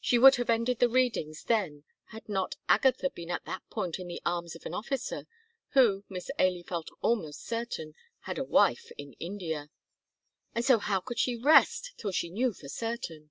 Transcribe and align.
She 0.00 0.18
would 0.18 0.36
have 0.36 0.48
ended 0.48 0.78
the 0.78 0.88
readings 0.88 1.44
then 1.44 1.84
had 2.06 2.30
not 2.30 2.54
Agatha 2.66 3.10
been 3.10 3.30
at 3.30 3.44
that 3.44 3.68
point 3.68 3.98
in 3.98 4.08
the 4.08 4.22
arms 4.24 4.56
of 4.56 4.64
an 4.64 4.72
officer 4.72 5.26
who, 5.72 6.02
Miss 6.08 6.30
Ailie 6.38 6.62
felt 6.62 6.88
almost 7.02 7.44
certain, 7.44 7.94
had 8.20 8.38
a 8.38 8.42
wife 8.44 8.90
in 8.96 9.12
India, 9.20 9.68
and 10.54 10.64
so 10.64 10.78
how 10.78 11.00
could 11.00 11.18
she 11.18 11.36
rest 11.36 11.92
till 11.98 12.10
she 12.10 12.30
knew 12.30 12.54
for 12.54 12.70
certain? 12.70 13.28